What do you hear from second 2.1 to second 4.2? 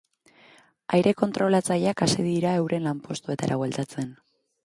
dira euren lanpostuetara bueltatzen.